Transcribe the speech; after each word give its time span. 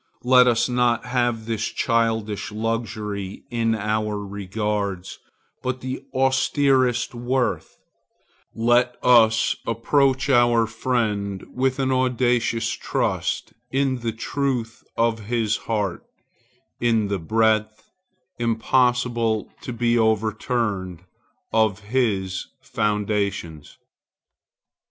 Let 0.23 0.47
us 0.47 0.67
not 0.67 1.05
have 1.05 1.45
this 1.45 1.63
childish 1.67 2.51
luxury 2.51 3.43
in 3.51 3.75
our 3.75 4.17
regards, 4.17 5.19
but 5.61 5.81
the 5.81 6.01
austerest 6.11 7.13
worth; 7.13 7.77
let 8.55 8.95
us 9.03 9.55
approach 9.67 10.27
our 10.27 10.65
friend 10.65 11.45
with 11.53 11.77
an 11.77 11.91
audacious 11.91 12.69
trust 12.71 13.53
in 13.69 13.99
the 13.99 14.11
truth 14.11 14.83
of 14.97 15.25
his 15.25 15.55
heart, 15.69 16.03
in 16.79 17.07
the 17.07 17.19
breadth, 17.19 17.91
impossible 18.39 19.51
to 19.61 19.71
be 19.71 19.99
overturned, 19.99 21.03
of 21.53 21.81
his 21.81 22.47
foundations. 22.63 23.77